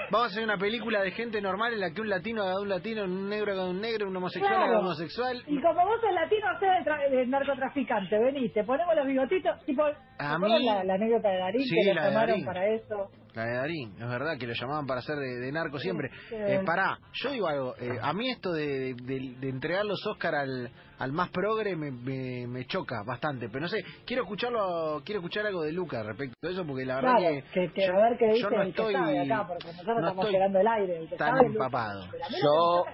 vamos 0.09 0.27
a 0.27 0.31
hacer 0.31 0.43
una 0.43 0.57
película 0.57 1.01
de 1.01 1.11
gente 1.11 1.41
normal 1.41 1.73
en 1.73 1.81
la 1.81 1.91
que 1.91 1.99
un 2.01 2.09
latino 2.09 2.43
haga 2.43 2.61
un 2.61 2.69
latino, 2.69 3.03
un 3.03 3.27
negro 3.29 3.51
haga 3.51 3.65
un 3.65 3.81
negro, 3.81 4.07
un 4.07 4.15
homosexual 4.15 4.53
haga 4.53 4.63
Claro. 4.65 4.79
un 4.79 4.85
homosexual. 4.85 5.43
Y 5.47 5.61
como 5.61 5.85
vos 5.85 5.99
sos 6.01 6.13
latino, 6.13 6.47
hacés 6.49 6.69
de, 6.85 6.91
tra- 6.91 7.09
de 7.09 7.27
narcotraficante, 7.27 8.17
vení, 8.19 8.49
te 8.49 8.63
ponemos 8.63 8.95
los 8.95 9.05
bigotitos, 9.07 9.65
tipo, 9.65 9.83
¿te 9.85 9.95
A 10.25 10.37
mí- 10.39 10.65
la, 10.65 10.83
la 10.85 10.93
anécdota 10.93 11.29
de 11.29 11.37
Darín 11.39 11.61
Sí, 11.63 11.75
que 11.75 11.93
lo 11.93 12.01
Darín. 12.11 12.45
para 12.45 12.67
eso? 12.67 13.09
La 13.35 13.43
de 13.45 13.53
Darín, 13.57 13.91
es 13.93 14.07
verdad 14.07 14.37
que 14.39 14.47
lo 14.47 14.53
llamaban 14.53 14.87
para 14.87 15.01
hacer 15.01 15.17
de, 15.17 15.39
de 15.41 15.51
narco 15.51 15.77
siempre. 15.77 16.09
Eh, 16.31 16.61
pará, 16.65 16.97
yo 17.11 17.31
digo 17.31 17.47
algo, 17.47 17.75
eh, 17.77 17.99
a 18.01 18.13
mí 18.13 18.29
esto 18.29 18.53
de, 18.53 18.93
de- 18.93 19.35
de 19.39 19.49
entregar 19.49 19.83
los 19.85 19.99
Oscar 20.07 20.35
al, 20.35 20.71
al 20.99 21.11
más 21.11 21.29
progre 21.31 21.75
me, 21.75 21.91
me, 21.91 22.47
me 22.47 22.65
choca 22.65 23.03
bastante, 23.05 23.47
pero 23.49 23.59
no 23.61 23.67
sé, 23.67 23.83
quiero 24.05 24.23
escucharlo, 24.23 25.01
quiero 25.03 25.19
escuchar 25.19 25.45
algo 25.45 25.63
de 25.63 25.73
Lucas 25.73 26.05
respecto 26.05 26.33
a 26.47 26.49
eso, 26.49 26.65
porque 26.65 26.85
la 26.85 26.95
verdad 26.95 27.17
Claro, 27.17 27.35
que, 27.35 27.43
que, 27.67 27.73
que 27.73 27.87
yo, 27.87 27.93
a 27.93 28.09
ver 28.09 28.17
qué 28.17 28.25
dice 28.27 28.39
yo 28.41 28.49
no 28.51 28.61
estoy, 28.63 28.93
sabe 28.93 29.19
acá, 29.19 29.47
porque 29.47 29.67
nosotros 29.67 29.87
no 29.87 29.99
estamos 29.99 30.25
estoy 30.25 30.33
llegando 30.33 30.59
el 30.59 30.67
aire. 30.67 30.97
El 30.99 31.09
que 31.09 31.15
tan 31.17 31.35
sabe, 31.35 31.47
empapado. 31.47 32.05
Yo-. 32.41 32.85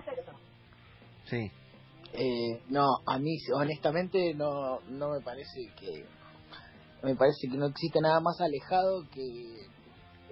Sí, 1.25 1.51
Eh, 2.13 2.61
no, 2.69 2.83
a 3.05 3.19
mí 3.19 3.37
honestamente 3.53 4.33
no, 4.33 4.79
no 4.89 5.09
me 5.11 5.21
parece 5.23 5.61
que 5.79 6.03
me 7.03 7.15
parece 7.15 7.47
que 7.49 7.57
no 7.57 7.67
existe 7.67 7.99
nada 8.01 8.19
más 8.19 8.35
alejado 8.41 9.03
que 9.13 9.21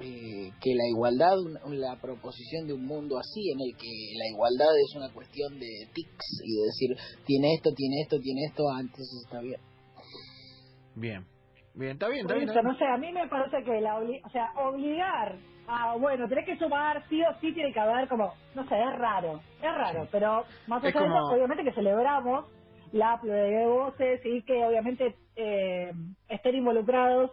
eh, 0.02 0.52
que 0.62 0.72
la 0.76 0.88
igualdad, 0.90 1.36
la 1.70 1.96
proposición 2.02 2.68
de 2.68 2.74
un 2.74 2.86
mundo 2.86 3.18
así 3.20 3.52
en 3.52 3.60
el 3.62 3.76
que 3.78 3.90
la 4.18 4.28
igualdad 4.30 4.72
es 4.84 4.96
una 4.96 5.12
cuestión 5.14 5.60
de 5.60 5.88
tics 5.94 6.42
y 6.44 6.56
de 6.56 6.64
decir 6.66 7.24
tiene 7.26 7.54
esto, 7.56 7.72
tiene 7.76 8.02
esto, 8.02 8.20
tiene 8.20 8.42
esto, 8.46 8.64
antes 8.70 9.06
está 9.26 9.42
bien. 9.42 9.60
Bien. 10.96 11.26
Bien, 11.76 11.92
está 11.92 12.08
bien, 12.10 12.22
está 12.22 12.34
bien. 12.34 12.50
no 12.64 12.78
sé, 12.78 12.86
a 12.86 12.98
mí 12.98 13.12
me 13.12 13.28
parece 13.28 13.64
que 13.64 13.80
la 13.80 14.00
obli- 14.00 14.20
o 14.26 14.30
sea, 14.32 14.52
obligar 14.58 15.38
a, 15.68 15.96
bueno, 15.96 16.28
tenés 16.28 16.46
que 16.46 16.58
sumar, 16.58 17.08
sí 17.10 17.22
o 17.22 17.40
sí 17.40 17.54
tiene 17.54 17.72
que 17.72 17.80
haber 17.80 18.08
como, 18.10 18.34
no 18.56 18.68
sé, 18.68 18.76
es 18.76 19.00
raro, 19.00 19.40
es 19.62 19.72
raro, 19.76 20.04
Sí. 20.04 20.10
pero 20.12 20.44
más 20.68 20.84
allá 20.84 21.00
de 21.00 21.06
eso, 21.08 21.32
obviamente 21.36 21.64
que 21.64 21.74
celebramos 21.74 22.46
la 22.92 23.20
pluralidad 23.22 23.60
de 23.60 23.68
voces 23.68 24.22
y 24.26 24.42
que 24.42 24.66
obviamente 24.66 25.16
eh, 25.36 25.92
estén 26.28 26.56
involucrados 26.56 27.32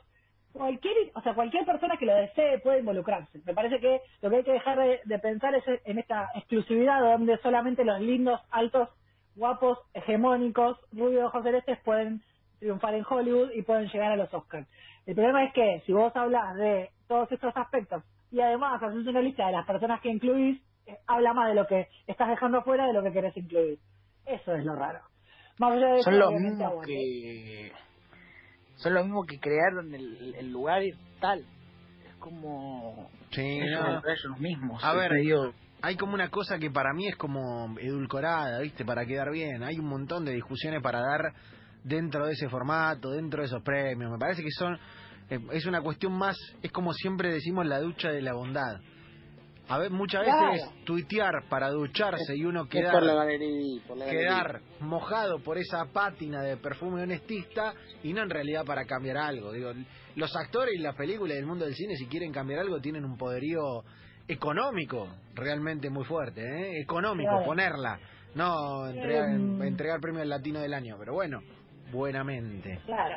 cualquier, 0.57 0.95
o 1.15 1.21
sea, 1.23 1.35
cualquier 1.35 1.65
persona 1.65 1.97
que 1.97 2.07
lo 2.07 2.15
desee 2.15 2.59
puede 2.61 2.81
involucrarse. 2.81 3.41
Me 3.45 3.55
parece 3.55 3.79
que 3.81 4.01
lo 4.23 4.31
que 4.31 4.37
hay 4.37 4.45
que 4.45 4.53
dejar 4.53 4.79
de, 4.79 5.01
de 5.05 5.19
pensar 5.19 5.55
es 5.55 5.65
en 5.85 5.99
esta 5.99 6.31
exclusividad 6.35 7.01
donde 7.01 7.39
solamente 7.39 7.85
los 7.85 8.01
lindos, 8.01 8.41
altos, 8.51 8.89
guapos, 9.37 9.79
hegemónicos, 9.95 10.79
rubios 10.93 11.21
de 11.21 11.25
ojos 11.25 11.45
celestes 11.45 11.79
pueden 11.85 12.23
triunfar 12.59 12.95
en 12.95 13.05
Hollywood 13.09 13.51
y 13.53 13.63
pueden 13.63 13.89
llegar 13.89 14.13
a 14.13 14.17
los 14.17 14.33
Oscars. 14.33 14.67
El 15.07 15.15
problema 15.15 15.45
es 15.45 15.53
que 15.53 15.83
si 15.87 15.93
vos 15.93 16.15
hablas 16.17 16.57
de 16.57 16.91
todos 17.07 17.31
estos 17.31 17.57
aspectos 17.57 18.03
y 18.33 18.41
además 18.41 18.83
haces 18.83 19.07
una 19.07 19.21
lista 19.21 19.47
de 19.47 19.53
las 19.53 19.67
personas 19.67 20.01
que 20.01 20.09
incluís, 20.09 20.61
eh, 20.87 20.97
habla 21.07 21.33
más 21.35 21.49
de 21.49 21.55
lo 21.55 21.67
que 21.67 21.89
estás 22.07 22.29
dejando 22.29 22.63
fuera 22.63 22.87
de 22.87 22.93
lo 22.93 23.03
que 23.03 23.13
querés 23.13 23.37
incluir. 23.37 23.79
Eso 24.25 24.55
es 24.55 24.65
lo 24.65 24.75
raro. 24.75 25.01
Más 25.59 25.73
allá 25.73 25.87
de 25.95 26.03
Son 26.03 26.15
eso, 26.15 26.21
lo 26.21 26.29
obviamente, 26.29 26.51
mismo 26.51 26.67
aguante. 26.67 26.93
que 26.93 27.73
son 28.77 28.95
lo 28.95 29.05
mismo 29.05 29.25
que 29.25 29.39
crearon 29.39 29.95
el, 29.95 30.35
el 30.35 30.51
lugar 30.53 30.83
y 30.83 30.93
tal. 31.21 31.41
Es 31.41 32.15
como 32.19 33.11
Sí, 33.31 33.43
ellos, 33.43 33.81
no. 33.83 33.99
ellos 34.11 34.39
mismos. 34.41 34.83
A 34.85 34.95
ver, 34.95 35.13
medio- 35.13 35.53
hay 35.83 35.97
como 35.97 36.15
una 36.15 36.31
cosa 36.31 36.59
que 36.59 36.71
para 36.71 36.93
mí 36.95 37.07
es 37.09 37.17
como 37.17 37.77
edulcorada, 37.79 38.61
¿viste? 38.61 38.85
Para 38.85 39.05
quedar 39.05 39.31
bien. 39.31 39.63
Hay 39.63 39.79
un 39.79 39.87
montón 39.89 40.25
de 40.25 40.33
discusiones 40.33 40.83
para 40.83 41.01
dar 41.01 41.33
dentro 41.85 42.27
de 42.27 42.33
ese 42.33 42.49
formato, 42.49 43.11
dentro 43.11 43.41
de 43.43 43.47
esos 43.47 43.63
premios. 43.63 44.11
Me 44.11 44.19
parece 44.19 44.43
que 44.43 44.51
son. 44.51 44.75
eh, 45.31 45.39
Es 45.53 45.67
una 45.67 45.81
cuestión 45.83 46.13
más. 46.13 46.37
Es 46.63 46.73
como 46.73 46.93
siempre 46.93 47.33
decimos 47.33 47.67
la 47.67 47.81
ducha 47.81 48.11
de 48.11 48.23
la 48.23 48.33
bondad. 48.33 48.81
A 49.69 49.79
ver, 49.79 49.91
muchas 49.91 50.23
Claro. 50.23 50.53
veces 50.53 50.71
tuitear 50.85 51.33
para 51.49 51.71
ducharse 51.71 52.37
y 52.37 52.45
uno 52.45 52.69
quedar 52.69 52.93
por 52.93 53.03
la 53.03 53.15
galería, 53.15 53.83
por 53.87 53.97
la 53.97 54.05
galería. 54.07 54.29
quedar 54.29 54.61
mojado 54.81 55.41
por 55.41 55.59
esa 55.59 55.87
pátina 55.93 56.41
de 56.43 56.57
perfume 56.57 57.03
honestista 57.03 57.75
y 58.05 58.13
no 58.13 58.23
en 58.23 58.31
realidad 58.31 58.65
para 58.65 58.85
cambiar 58.85 59.17
algo. 59.17 59.53
Digo, 59.53 59.73
los 60.15 60.37
actores 60.37 60.75
y 60.77 60.79
las 60.79 60.95
películas 60.95 61.37
del 61.37 61.47
mundo 61.47 61.65
del 61.65 61.75
cine, 61.75 61.97
si 61.97 62.07
quieren 62.07 62.33
cambiar 62.33 62.61
algo, 62.61 62.81
tienen 62.81 63.05
un 63.05 63.17
poderío 63.17 63.83
económico 64.29 65.09
realmente 65.35 65.91
muy 65.91 66.05
fuerte, 66.05 66.43
¿eh? 66.43 66.81
Económico, 66.83 67.31
Claro. 67.31 67.47
ponerla. 67.47 67.99
No 68.35 68.87
entregar, 68.89 69.31
Em. 69.31 69.63
entregar 69.63 70.01
premio 70.01 70.21
al 70.23 70.29
latino 70.29 70.61
del 70.61 70.75
año, 70.75 70.97
pero 70.99 71.15
bueno, 71.15 71.41
buenamente. 71.91 72.81
Claro. 72.85 73.17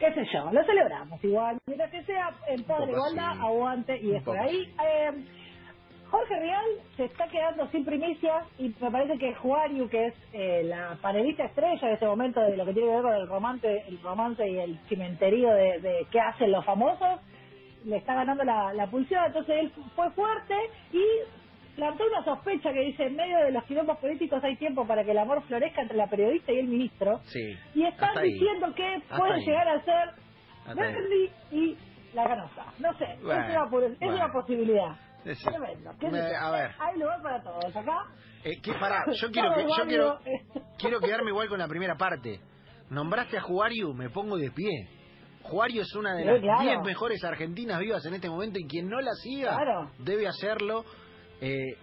Qué 0.00 0.14
sé 0.14 0.24
yo, 0.32 0.50
lo 0.50 0.64
celebramos 0.64 1.22
igual. 1.22 1.58
Mientras 1.66 1.90
que 1.90 2.02
sea 2.04 2.30
en 2.48 2.64
poco 2.64 2.88
igualdad, 2.88 3.38
aguante 3.38 3.98
y 4.00 4.14
es 4.16 4.22
por 4.22 4.36
ahí. 4.38 4.74
Eh, 4.82 5.10
Jorge 6.10 6.40
Real 6.40 6.64
se 6.96 7.04
está 7.04 7.28
quedando 7.28 7.68
sin 7.68 7.84
primicias 7.84 8.44
y 8.58 8.74
me 8.80 8.90
parece 8.90 9.18
que 9.18 9.34
Juariu, 9.34 9.88
que 9.90 10.06
es 10.06 10.14
eh, 10.32 10.62
la 10.64 10.96
panelista 11.02 11.44
estrella 11.44 11.86
de 11.86 11.94
este 11.94 12.06
momento 12.06 12.40
de 12.40 12.56
lo 12.56 12.64
que 12.64 12.72
tiene 12.72 12.88
que 12.88 12.94
ver 12.94 13.02
con 13.02 13.14
el 13.14 13.28
romance, 13.28 13.84
el 13.86 14.00
romance 14.02 14.48
y 14.48 14.58
el 14.58 14.78
cimenterío 14.88 15.50
de, 15.52 15.80
de 15.80 16.06
qué 16.10 16.18
hacen 16.18 16.50
los 16.50 16.64
famosos, 16.64 17.20
le 17.84 17.98
está 17.98 18.14
ganando 18.14 18.42
la, 18.42 18.72
la 18.72 18.86
pulsión. 18.86 19.22
Entonces 19.26 19.54
él 19.60 19.72
fue 19.94 20.10
fuerte 20.12 20.56
y 20.92 21.04
plantó 21.76 22.04
una 22.06 22.24
sospecha 22.24 22.72
que 22.72 22.80
dice, 22.80 23.04
en 23.04 23.16
medio 23.16 23.38
de 23.38 23.52
los 23.52 23.64
quilombos 23.64 23.98
políticos 23.98 24.42
hay 24.44 24.56
tiempo 24.56 24.86
para 24.86 25.04
que 25.04 25.10
el 25.12 25.18
amor 25.18 25.42
florezca 25.44 25.82
entre 25.82 25.96
la 25.96 26.06
periodista 26.08 26.52
y 26.52 26.58
el 26.58 26.66
ministro. 26.68 27.20
Sí. 27.24 27.56
Y 27.74 27.84
están 27.84 28.08
hasta 28.10 28.20
ahí. 28.20 28.32
diciendo 28.32 28.74
que 28.74 28.94
Hasta 28.96 29.16
puede 29.16 29.34
ahí. 29.34 29.44
llegar 29.46 29.68
a 29.68 29.84
ser. 29.84 30.10
Bernie 30.74 31.30
y 31.50 31.76
la 32.14 32.24
canosa. 32.24 32.66
No 32.78 32.92
sé, 32.98 33.06
Bueno, 33.22 33.42
es, 33.44 33.50
una, 33.50 33.64
pu- 33.70 33.92
es 33.92 33.98
bueno. 33.98 34.14
una 34.14 34.32
posibilidad. 34.32 34.96
Sí. 35.24 35.44
Tremendo. 35.44 35.90
¿Qué 36.00 36.08
Me- 36.10 36.18
a 36.20 36.50
ver. 36.50 36.70
Hay 36.78 36.98
lugar 36.98 37.22
para 37.22 37.42
todos 37.42 37.76
acá. 37.76 37.96
Eh, 38.44 38.60
que, 38.62 38.72
pará, 38.74 39.04
yo 39.20 39.28
quiero, 39.32 39.54
que, 39.54 39.62
yo 39.62 39.86
quiero, 39.86 40.18
quiero 40.78 41.00
quedarme 41.00 41.30
igual 41.30 41.48
con 41.48 41.58
la 41.58 41.68
primera 41.68 41.96
parte. 41.96 42.40
Nombraste 42.90 43.38
a 43.38 43.42
Juariu, 43.42 43.92
me 43.94 44.10
pongo 44.10 44.36
de 44.36 44.50
pie. 44.50 44.88
Juariu 45.42 45.82
es 45.82 45.94
una 45.94 46.14
de 46.14 46.22
Sí, 46.22 46.28
las 46.28 46.40
claro. 46.40 46.62
10 46.62 46.80
mejores 46.84 47.24
argentinas 47.24 47.78
vivas 47.80 48.04
en 48.06 48.14
este 48.14 48.28
momento 48.28 48.58
y 48.58 48.66
quien 48.66 48.88
no 48.88 49.00
la 49.00 49.12
siga 49.22 49.56
Claro. 49.56 49.90
debe 49.98 50.26
hacerlo. 50.28 50.84
Eh, 51.40 51.76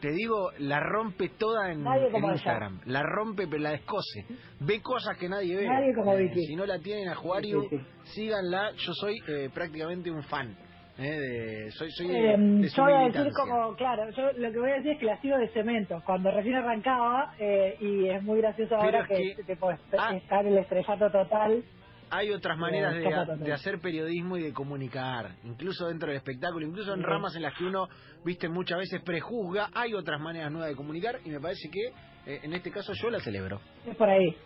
te 0.00 0.10
digo, 0.10 0.50
la 0.58 0.80
rompe 0.80 1.28
toda 1.38 1.70
en, 1.70 1.86
ella. 1.86 2.18
Instagram. 2.32 2.80
La 2.86 3.02
rompe, 3.04 3.46
pero 3.46 3.62
la 3.62 3.70
descose. 3.70 4.24
Ve 4.60 4.80
cosas 4.82 5.16
que 5.16 5.28
nadie 5.28 5.56
ve. 5.56 5.66
Nadie 5.66 5.94
como 5.94 6.14
Eh, 6.14 6.32
si 6.34 6.56
no 6.56 6.66
la 6.66 6.78
tienen 6.80 7.08
a 7.08 7.14
Juariu, 7.14 7.62
Sí, 7.70 7.78
sí, 7.78 7.84
síganla. 8.14 8.72
Yo 8.72 8.92
soy 8.94 9.16
eh, 9.28 9.48
prácticamente 9.54 10.10
un 10.10 10.22
fan. 10.24 10.56
eh, 10.98 11.02
de, 11.04 11.70
soy 11.70 11.90
soy 11.92 12.08
de, 12.08 12.34
Eh, 12.34 12.36
de 12.36 12.68
yo 12.68 12.82
voy 12.82 12.92
a 12.92 12.98
decir 13.08 13.32
como, 13.32 13.74
claro, 13.76 14.10
yo 14.10 14.30
lo 14.32 14.52
que 14.52 14.58
voy 14.58 14.70
a 14.72 14.74
decir 14.74 14.92
es 14.92 14.98
que 14.98 15.06
la 15.06 15.20
sigo 15.22 15.38
de 15.38 15.48
cemento, 15.48 16.02
cuando 16.04 16.30
recién 16.32 16.54
arrancaba, 16.56 17.34
eh, 17.38 17.76
y 17.80 18.08
es 18.08 18.22
muy 18.22 18.40
gracioso 18.40 18.76
Pero 18.78 18.98
ahora 18.98 19.00
es 19.02 19.08
que, 19.08 19.36
que- 19.36 19.54
tipo, 19.54 19.70
Ah. 19.70 20.14
está 20.16 20.40
en 20.40 20.46
el 20.48 20.58
estrellato 20.58 21.10
total. 21.10 21.64
Hay 22.12 22.30
otras 22.30 22.58
maneras 22.58 22.94
de, 23.40 23.52
hacer 23.52 23.80
periodismo 23.80 24.36
y 24.36 24.42
de 24.42 24.52
comunicar, 24.52 25.30
incluso 25.44 25.88
dentro 25.88 26.08
del 26.08 26.18
espectáculo, 26.18 26.66
incluso 26.66 26.92
en 26.92 27.00
Sí. 27.00 27.06
ramas 27.06 27.34
en 27.34 27.42
las 27.42 27.56
que 27.56 27.64
uno, 27.64 27.88
viste, 28.22 28.50
muchas 28.50 28.78
veces 28.78 29.00
prejuzga, 29.02 29.70
hay 29.72 29.94
otras 29.94 30.20
maneras 30.20 30.52
nuevas 30.52 30.68
de 30.68 30.76
comunicar 30.76 31.20
y 31.24 31.30
me 31.30 31.40
parece 31.40 31.70
que 31.70 31.86
eh, 32.26 32.40
en 32.42 32.52
este 32.52 32.70
caso 32.70 32.92
yo 32.92 33.08
la 33.08 33.18
celebro. 33.20 33.60
Es 33.86 33.96
por 33.96 34.10
ahí, 34.10 34.36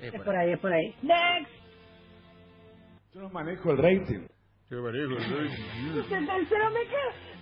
es 0.00 0.12
por 0.22 0.36
ahí, 0.36 0.52
es 0.52 0.60
por 0.60 0.72
ahí. 0.72 0.94
Next. 1.02 1.52
Yo 3.12 3.22
no 3.22 3.30
manejo 3.30 3.72
el 3.72 3.78
rating. 3.78 4.26
Se 4.68 4.74
lo 4.74 4.82
me 4.82 4.92
quedan, 4.92 6.26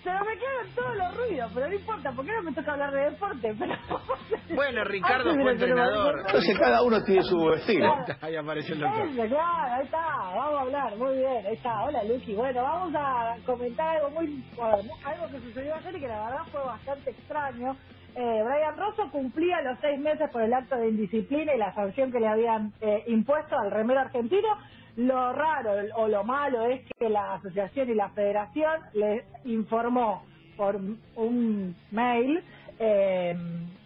se 0.04 0.12
lo 0.12 0.20
me 0.20 0.36
quedan 0.36 0.74
todos 0.74 0.96
los 0.96 1.16
ruidos, 1.16 1.50
pero 1.54 1.66
no 1.66 1.74
importa, 1.74 2.12
porque 2.14 2.30
ahora 2.30 2.42
me 2.42 2.52
toca 2.52 2.72
hablar 2.72 2.92
de 2.92 3.10
deporte. 3.10 3.54
Pero... 3.58 3.74
Bueno, 4.54 4.84
Ricardo 4.84 5.34
fue 5.34 5.52
entrenador. 5.52 6.20
Entonces 6.26 6.58
cada 6.58 6.82
uno 6.82 7.02
tiene 7.02 7.22
su 7.22 7.50
estilo. 7.54 7.94
Ahí 8.20 8.36
apareció 8.36 8.74
el 8.74 8.80
doctor. 8.80 9.10
Claro, 9.14 9.74
ahí 9.74 9.84
está, 9.84 10.06
vamos 10.36 10.54
a 10.54 10.60
hablar, 10.60 10.96
muy 10.96 11.16
bien, 11.16 11.46
ahí 11.46 11.54
está, 11.54 11.82
hola 11.82 12.04
Lucky, 12.04 12.34
bueno, 12.34 12.62
vamos 12.62 12.94
a 12.94 13.36
comentar 13.46 13.96
algo 13.96 14.10
muy, 14.10 14.44
bueno, 14.54 14.92
algo 15.04 15.28
que 15.28 15.40
sucedió 15.40 15.74
ayer 15.74 15.96
y 15.96 16.00
que 16.00 16.08
la 16.08 16.24
verdad 16.26 16.44
fue 16.52 16.62
bastante 16.62 17.10
extraño. 17.10 17.76
Eh, 18.16 18.42
Brian 18.44 18.76
Rosso 18.76 19.10
cumplía 19.10 19.60
los 19.62 19.78
seis 19.80 19.98
meses 19.98 20.30
por 20.30 20.42
el 20.42 20.52
acto 20.52 20.76
de 20.76 20.88
indisciplina 20.88 21.54
y 21.54 21.58
la 21.58 21.74
sanción 21.74 22.12
que 22.12 22.20
le 22.20 22.28
habían 22.28 22.72
eh, 22.80 23.02
impuesto 23.08 23.56
al 23.58 23.70
remero 23.70 24.00
argentino. 24.00 24.48
Lo 24.96 25.32
raro 25.32 25.72
o 25.96 26.08
lo 26.08 26.24
malo 26.24 26.66
es 26.66 26.82
que 26.98 27.08
la 27.08 27.34
asociación 27.34 27.90
y 27.90 27.94
la 27.94 28.10
federación 28.10 28.80
le 28.94 29.24
informó 29.44 30.24
por 30.56 30.76
un 30.76 31.76
mail 31.92 32.44
eh, 32.78 33.34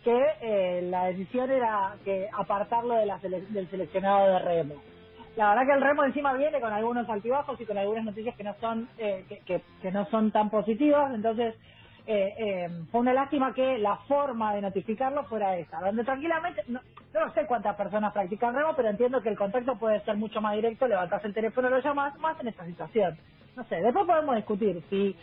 que 0.04 0.22
eh, 0.42 0.82
la 0.84 1.06
decisión 1.06 1.50
era 1.50 1.96
que 2.04 2.28
apartarlo 2.32 2.94
de 2.96 3.06
la 3.06 3.20
sele- 3.20 3.46
del 3.48 3.70
seleccionado 3.70 4.28
de 4.28 4.38
remo. 4.40 4.74
La 5.36 5.50
verdad 5.50 5.66
que 5.66 5.74
el 5.74 5.82
remo 5.82 6.04
encima 6.04 6.34
viene 6.34 6.60
con 6.60 6.72
algunos 6.72 7.08
altibajos 7.08 7.60
y 7.60 7.66
con 7.66 7.78
algunas 7.78 8.04
noticias 8.04 8.36
que 8.36 8.44
no 8.44 8.54
son 8.60 8.88
eh, 8.98 9.24
que 9.82 9.92
no 9.92 10.06
son 10.06 10.32
tan 10.32 10.50
positivas, 10.50 11.14
entonces 11.14 11.56
eh, 12.08 12.34
eh, 12.38 12.70
fue 12.92 13.02
una 13.02 13.14
lástima 13.14 13.54
que 13.54 13.78
la 13.78 13.98
forma 14.08 14.54
de 14.54 14.62
notificarlo 14.62 15.26
fuera 15.26 15.56
esa, 15.58 15.80
donde 15.80 16.04
tranquilamente, 16.04 16.64
no, 16.68 16.80
no 17.14 17.34
sé 17.34 17.46
cuántas 17.46 17.76
personas 17.76 18.12
practican 18.14 18.54
remo, 18.56 18.74
pero 18.76 18.90
entiendo 18.90 19.22
que 19.22 19.30
el 19.30 19.38
contacto 19.38 19.78
puede 19.78 20.02
ser 20.04 20.16
mucho 20.18 20.42
más 20.42 20.56
directo, 20.56 20.88
levantás 20.88 21.24
el 21.26 21.34
teléfono, 21.34 21.70
lo 21.70 21.80
llamas, 21.80 22.18
más 22.20 22.40
en 22.40 22.48
esta 22.48 22.66
situación. 22.66 23.18
No 23.56 23.64
sé, 23.66 23.76
después 23.82 24.06
podemos 24.06 24.36
discutir 24.36 24.84
si 24.90 25.16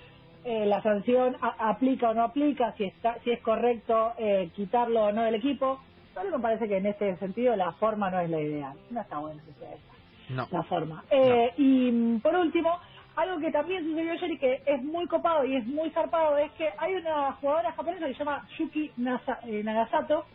eh, 0.45 0.67
la 0.67 0.81
sanción 0.83 1.37
a- 1.41 1.69
aplica 1.71 2.11
o 2.11 2.15
no 2.15 2.23
aplica, 2.25 2.73
si 2.77 2.85
está, 2.85 3.19
si 3.23 3.31
es 3.31 3.41
correcto 3.41 4.13
eh, 4.17 4.51
quitarlo 4.55 5.05
o 5.05 5.13
no 5.13 5.23
del 5.23 5.35
equipo. 5.37 5.81
Solo 6.15 6.37
me 6.37 6.43
parece 6.43 6.67
que 6.69 6.77
en 6.77 6.87
este 6.87 7.17
sentido 7.19 7.55
la 7.57 7.73
forma 7.73 8.11
no 8.11 8.21
es 8.21 8.29
la 8.31 8.41
ideal. 8.41 8.79
No 8.91 9.01
está 9.01 9.19
bueno 9.19 9.43
que 9.45 9.53
sea 9.55 9.73
esa 9.75 9.93
No. 10.29 10.47
la 10.51 10.63
forma. 10.65 11.05
Eh, 11.09 11.53
Y 11.57 11.91
mm, 11.91 12.21
por 12.21 12.35
último, 12.35 12.79
algo 13.15 13.39
que 13.39 13.51
también 13.51 13.83
sucedió 13.85 14.11
ayer 14.13 14.31
y 14.31 14.39
que 14.39 14.63
es 14.65 14.83
muy 14.83 15.07
copado 15.07 15.45
y 15.45 15.55
es 15.57 15.65
muy 15.67 15.89
zarpado 15.91 16.37
es 16.37 16.51
que 16.53 16.69
hay 16.77 16.95
una 16.95 17.33
jugadora 17.33 17.71
japonesa 17.73 18.07
que 18.07 18.13
se 18.13 18.19
llama 18.19 18.47
Yuki 18.57 18.91
Nasa- 18.97 19.39
eh, 19.43 19.63
Nagasato 19.63 20.25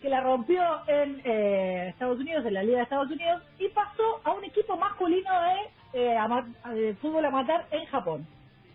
que 0.00 0.08
la 0.08 0.20
rompió 0.22 0.62
en 0.88 1.20
eh, 1.24 1.88
Estados 1.90 2.18
Unidos, 2.20 2.44
en 2.46 2.54
la 2.54 2.62
Liga 2.62 2.78
de 2.78 2.84
Estados 2.84 3.10
Unidos, 3.10 3.42
y 3.58 3.68
pasó 3.70 4.20
a 4.24 4.32
un 4.32 4.44
equipo 4.44 4.76
masculino 4.76 5.30
de, 5.92 6.00
eh, 6.00 6.18
de 6.74 6.94
fútbol 6.96 7.24
amateur 7.24 7.62
en 7.70 7.86
Japón. 7.86 8.28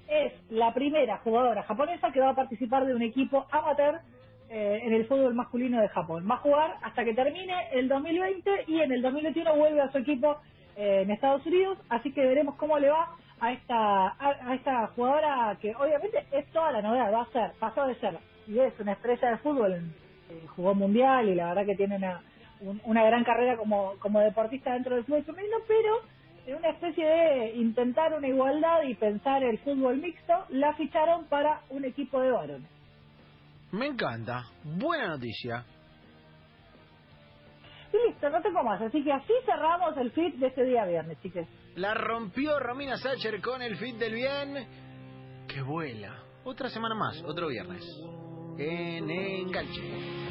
Es 0.07 0.33
la 0.51 0.73
primera 0.73 1.19
jugadora 1.19 1.63
japonesa 1.63 2.11
que 2.11 2.19
va 2.21 2.31
a 2.31 2.35
participar 2.35 2.85
de 2.85 2.95
un 2.95 3.01
equipo 3.03 3.47
amateur 3.51 4.01
eh, 4.49 4.81
en 4.83 4.93
el 4.93 5.07
fútbol 5.07 5.33
masculino 5.35 5.81
de 5.81 5.89
Japón. 5.89 6.27
Va 6.29 6.35
a 6.35 6.39
jugar 6.39 6.75
hasta 6.83 7.05
que 7.05 7.13
termine 7.15 7.55
el 7.73 7.87
2020 7.89 8.65
y 8.67 8.81
en 8.81 8.91
el 8.91 9.01
2021 9.01 9.55
vuelve 9.55 9.81
a 9.81 9.91
su 9.91 9.99
equipo 9.99 10.37
eh, 10.77 11.01
en 11.03 11.11
Estados 11.11 11.45
Unidos, 11.45 11.77
así 11.89 12.11
que 12.13 12.21
veremos 12.25 12.55
cómo 12.55 12.79
le 12.79 12.89
va 12.89 13.09
a 13.39 13.51
esta 13.53 14.07
a, 14.19 14.55
esta 14.55 14.87
jugadora 14.89 15.57
que 15.61 15.75
obviamente 15.75 16.25
es 16.31 16.47
toda 16.51 16.71
la 16.71 16.81
novedad, 16.81 17.13
va 17.13 17.23
a 17.23 17.31
ser, 17.31 17.53
pasó 17.59 17.85
de 17.87 17.95
ser 17.95 18.19
y 18.47 18.59
es 18.59 18.73
una 18.79 18.93
estrella 18.93 19.31
de 19.31 19.37
fútbol, 19.39 19.73
eh, 20.29 20.45
jugó 20.55 20.75
mundial 20.75 21.29
y 21.29 21.35
la 21.35 21.49
verdad 21.49 21.65
que 21.65 21.75
tiene 21.75 21.97
una, 21.97 22.21
un- 22.61 22.81
una 22.85 23.03
gran 23.05 23.23
carrera 23.23 23.57
como, 23.57 23.93
como 23.99 24.19
deportista 24.21 24.73
dentro 24.73 24.95
del 24.95 25.05
fútbol 25.05 25.23
femenino, 25.25 25.57
pero 25.67 25.95
en 26.47 26.55
una 26.57 26.69
especie 26.71 27.05
de 27.07 27.51
intentar 27.55 28.13
una 28.13 28.27
igualdad 28.27 28.83
y 28.83 28.95
pensar 28.95 29.43
el 29.43 29.59
fútbol 29.59 29.97
mixto, 29.97 30.33
la 30.49 30.73
ficharon 30.75 31.25
para 31.27 31.61
un 31.69 31.85
equipo 31.85 32.19
de 32.21 32.31
varones. 32.31 32.69
Me 33.71 33.87
encanta. 33.87 34.45
Buena 34.63 35.07
noticia. 35.09 35.65
No 38.29 38.41
tengo 38.41 38.63
más. 38.63 38.81
Así 38.81 39.03
que 39.03 39.11
así 39.11 39.33
cerramos 39.45 39.97
el 39.97 40.11
fit 40.11 40.35
de 40.35 40.47
este 40.47 40.63
día 40.63 40.85
viernes, 40.85 41.19
chicas. 41.21 41.47
La 41.75 41.93
rompió 41.93 42.59
Romina 42.59 42.97
Sacher 42.97 43.41
con 43.41 43.61
el 43.61 43.77
fit 43.77 43.95
del 43.97 44.13
bien. 44.13 44.67
Que 45.47 45.61
vuela. 45.61 46.23
Otra 46.43 46.69
semana 46.69 46.95
más, 46.95 47.21
otro 47.23 47.47
viernes. 47.47 47.83
En 48.57 49.09
Enganche. 49.09 50.22